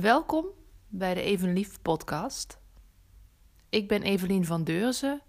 [0.00, 0.46] Welkom
[0.88, 2.58] bij de Evenlief podcast.
[3.68, 5.22] Ik ben Evelien van Deurzen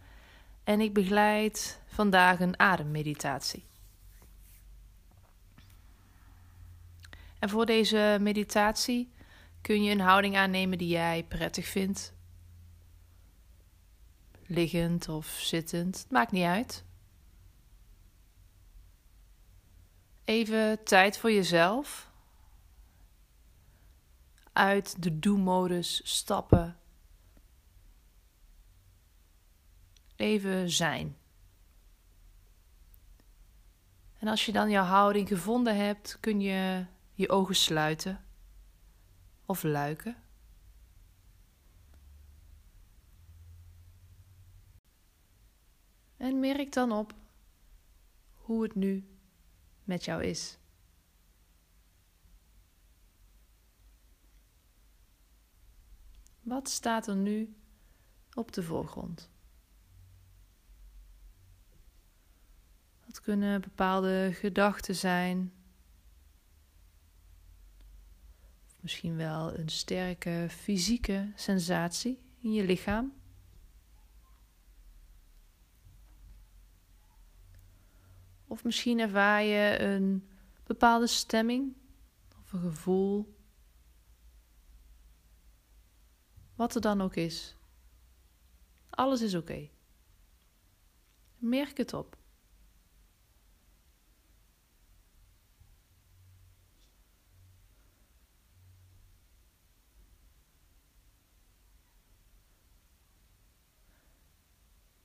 [0.64, 3.66] en ik begeleid vandaag een ademmeditatie.
[7.40, 9.12] En voor deze meditatie
[9.62, 12.14] kun je een houding aannemen die jij prettig vindt.
[14.46, 16.84] Liggend of zittend, het maakt niet uit.
[20.24, 22.09] Even tijd voor jezelf
[24.54, 26.78] uit de do-modus stappen.
[30.16, 31.18] Even zijn.
[34.18, 38.24] En als je dan jouw houding gevonden hebt, kun je je ogen sluiten
[39.46, 40.16] of luiken.
[46.18, 47.14] En merk dan op
[48.34, 49.08] hoe het nu
[49.84, 50.58] met jou is.
[56.50, 57.56] Wat staat er nu
[58.34, 59.30] op de voorgrond?
[63.06, 65.54] Dat kunnen bepaalde gedachten zijn.
[68.68, 73.14] Of misschien wel een sterke fysieke sensatie in je lichaam.
[78.48, 80.30] Of misschien ervaar je een
[80.64, 81.76] bepaalde stemming
[82.42, 83.38] of een gevoel
[86.60, 87.56] Wat er dan ook is.
[88.90, 89.70] Alles is oké.
[91.38, 92.18] Merk het op.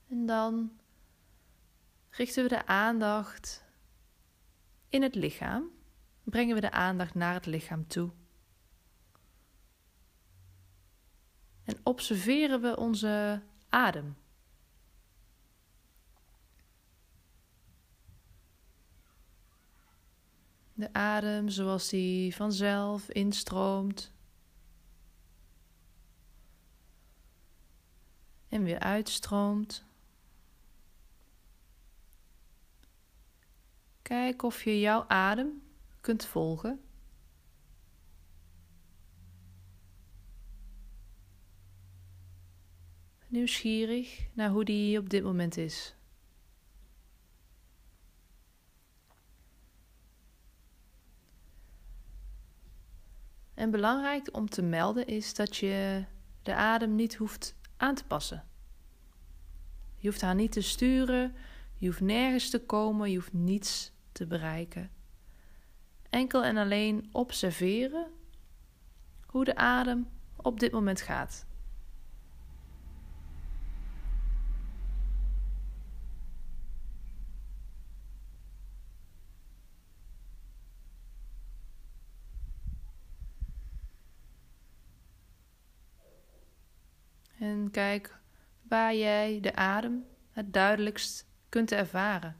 [0.08, 0.78] En dan
[2.10, 3.64] richten we de aandacht
[4.88, 5.70] in het lichaam.
[6.24, 8.10] Brengen we de aandacht naar het lichaam toe.
[11.64, 14.16] En observeren we onze adem.
[20.72, 24.12] De adem zoals die vanzelf instroomt
[28.48, 29.84] en weer uitstroomt.
[34.02, 35.62] Kijk of je jouw adem
[36.00, 36.84] kunt volgen.
[43.34, 45.94] Nieuwsgierig naar hoe die op dit moment is.
[53.54, 56.04] En belangrijk om te melden is dat je
[56.42, 58.44] de adem niet hoeft aan te passen.
[59.96, 61.34] Je hoeft haar niet te sturen,
[61.76, 64.90] je hoeft nergens te komen, je hoeft niets te bereiken.
[66.10, 68.10] Enkel en alleen observeren
[69.26, 71.46] hoe de adem op dit moment gaat.
[87.44, 88.18] En kijk
[88.62, 92.36] waar jij de adem het duidelijkst kunt ervaren.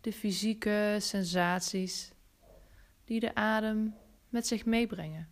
[0.00, 2.12] De fysieke sensaties
[3.04, 3.94] die de adem
[4.28, 5.28] met zich meebrengen.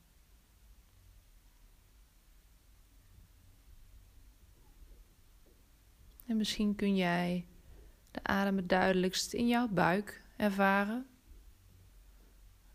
[6.26, 7.46] En misschien kun jij
[8.10, 11.06] de adem het duidelijkst in jouw buik ervaren.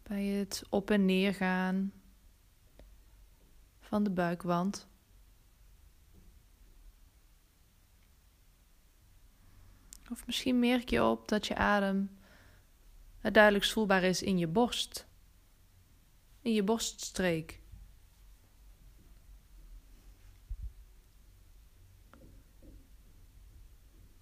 [0.03, 1.93] Bij het op en neer gaan
[3.79, 4.91] van de buikwand.
[10.13, 12.17] Of misschien merk je op dat je adem
[13.17, 15.07] het duidelijkst voelbaar is in je borst,
[16.41, 17.61] in je borststreek.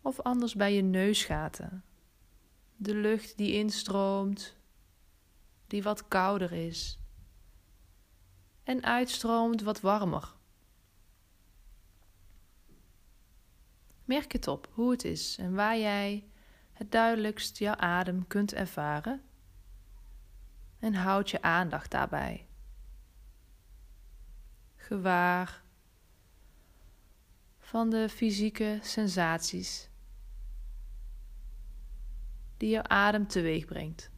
[0.02, 1.84] Of anders bij je neusgaten.
[2.76, 4.56] De lucht die instroomt,
[5.68, 7.00] die wat kouder is.
[8.64, 10.34] En uitstroomt wat warmer.
[14.12, 16.26] Merk het op hoe het is en waar jij
[16.74, 19.22] het duidelijkst jouw adem kunt ervaren.
[20.80, 22.48] En houd je aandacht daarbij.
[24.76, 25.64] Gewaar
[27.60, 29.90] van de fysieke sensaties
[32.58, 34.11] die jouw adem teweeg brengt.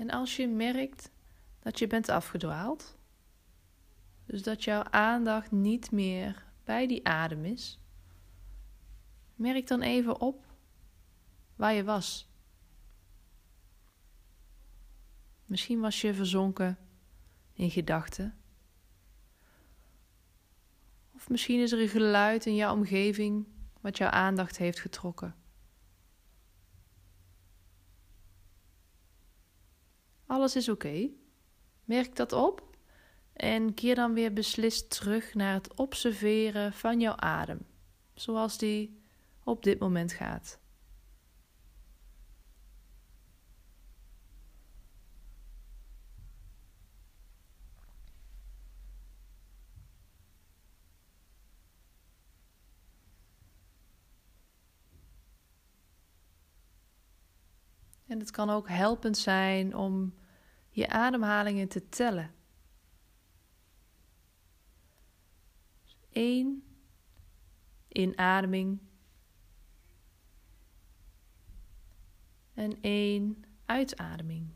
[0.00, 1.10] En als je merkt
[1.58, 2.98] dat je bent afgedwaald,
[4.24, 7.78] dus dat jouw aandacht niet meer bij die adem is,
[9.34, 10.44] merk dan even op
[11.56, 12.28] waar je was.
[15.44, 16.78] Misschien was je verzonken
[17.52, 18.38] in gedachten.
[21.14, 23.46] Of misschien is er een geluid in jouw omgeving
[23.80, 25.39] wat jouw aandacht heeft getrokken.
[30.30, 31.08] Alles is oké.
[31.84, 32.76] Merk dat op
[33.32, 37.66] en keer dan weer beslist terug naar het observeren van jouw adem,
[38.14, 39.00] zoals die
[39.44, 40.58] op dit moment gaat.
[58.06, 60.18] En het kan ook helpend zijn om
[60.70, 62.34] je ademhalingen te tellen.
[66.12, 66.64] Eén
[67.88, 68.80] inademing
[72.54, 74.48] en één uitademing.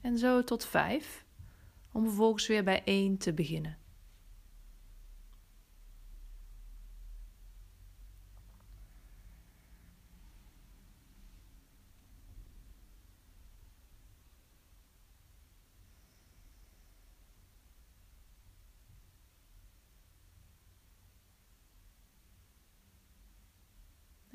[0.00, 1.24] En zo tot vijf,
[1.92, 3.78] om vervolgens weer bij één te beginnen.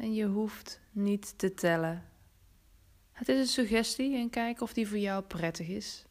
[0.02, 2.06] En je hoeft niet te tellen.
[3.12, 6.06] Het is een suggestie en kijk of die voor jou prettig is.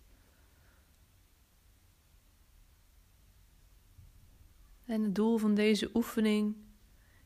[4.85, 6.57] En het doel van deze oefening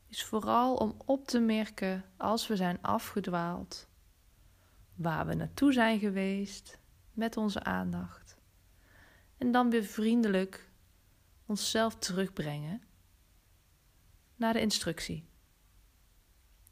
[0.07, 3.87] is vooral om op te merken als we zijn afgedwaald,
[4.95, 6.79] waar we naartoe zijn geweest
[7.13, 8.37] met onze aandacht.
[9.37, 10.69] En dan weer vriendelijk
[11.45, 12.81] onszelf terugbrengen
[14.35, 15.33] naar de instructie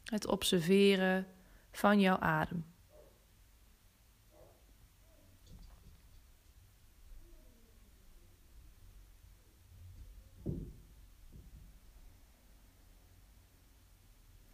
[0.04, 1.26] het observeren
[1.72, 2.64] van jouw adem.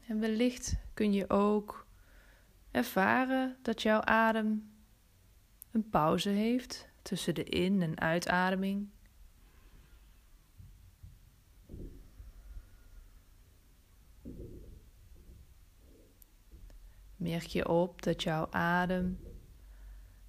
[0.06, 1.87] En wellicht kun je ook
[2.70, 4.73] ervaren dat jouw adem
[5.70, 8.88] een pauze heeft tussen de in- en uitademing.
[17.21, 19.19] Merk je op dat jouw adem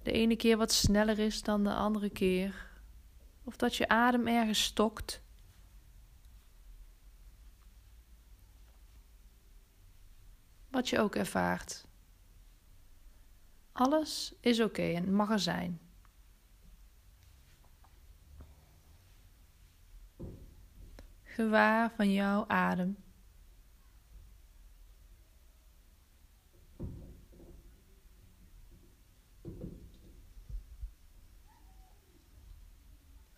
[0.02, 2.70] de ene keer wat sneller is dan de andere keer,
[3.44, 5.22] of dat je adem ergens stokt.
[10.70, 11.86] Wat je ook ervaart.
[13.72, 15.80] Alles is oké en mag er zijn.
[21.22, 23.01] Gewaar van jouw adem.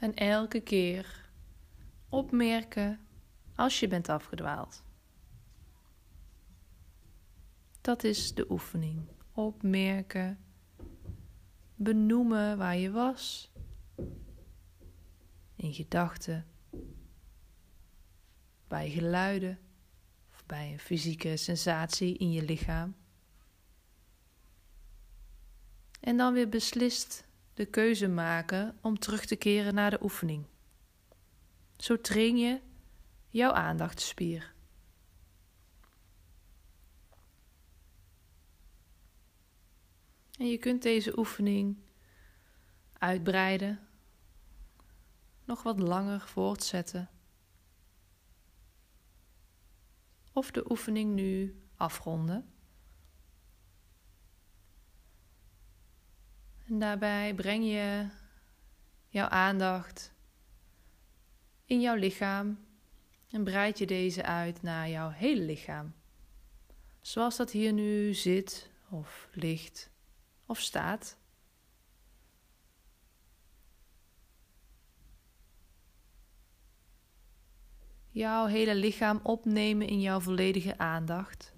[0.04, 1.30] En elke keer
[2.08, 3.00] opmerken
[3.54, 4.82] als je bent afgedwaald.
[7.80, 9.08] Dat is de oefening.
[9.32, 10.38] Opmerken,
[11.74, 13.52] benoemen waar je was,
[15.56, 16.46] in gedachten,
[18.68, 19.58] bij geluiden
[20.32, 22.94] of bij een fysieke sensatie in je lichaam.
[26.00, 30.46] En dan weer beslist de keuze maken om terug te keren naar de oefening.
[31.76, 32.60] Zo train je
[33.28, 34.54] jouw aandachtsspier.
[40.38, 41.76] En je kunt deze oefening
[42.92, 43.88] uitbreiden,
[45.44, 47.10] nog wat langer voortzetten.
[50.32, 52.53] Of de oefening nu afronden.
[56.66, 58.08] En daarbij breng je
[59.08, 60.12] jouw aandacht
[61.64, 62.58] in jouw lichaam
[63.30, 65.94] en breid je deze uit naar jouw hele lichaam.
[67.00, 69.90] Zoals dat hier nu zit of ligt
[70.46, 71.16] of staat.
[78.10, 81.52] Jouw hele lichaam opnemen in jouw volledige aandacht.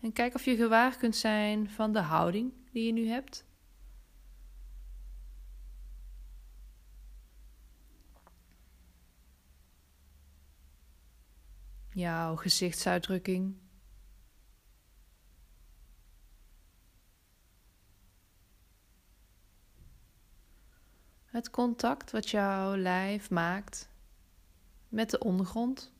[0.00, 3.44] En kijk of je gewaar kunt zijn van de houding die je nu hebt?
[11.94, 13.56] Jouw gezichtsuitdrukking.
[21.24, 23.88] Het contact wat jouw lijf maakt
[24.88, 25.92] met de ondergrond.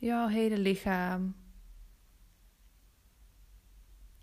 [0.00, 1.36] Jouw hele lichaam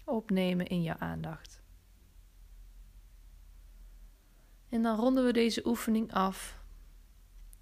[0.05, 1.61] opnemen in jouw aandacht.
[4.69, 6.59] En dan ronden we deze oefening af.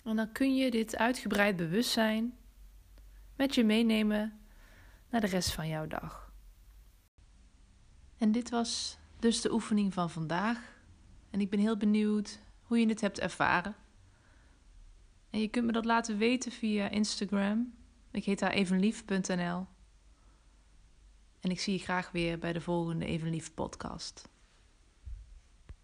[0.03, 2.37] En dan kun je dit uitgebreid bewustzijn
[3.35, 4.39] met je meenemen
[5.09, 6.33] naar de rest van jouw dag.
[8.17, 10.81] En dit was dus de oefening van vandaag.
[11.29, 13.75] En ik ben heel benieuwd hoe je het hebt ervaren.
[15.29, 17.73] En je kunt me dat laten weten via Instagram.
[18.15, 19.65] Ik heet daar evenlief.nl.
[21.39, 24.29] En ik zie je graag weer bij de volgende Evenlief podcast.